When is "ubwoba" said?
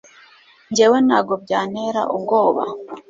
2.15-2.63